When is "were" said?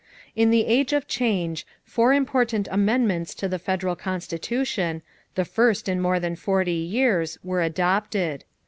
7.43-7.61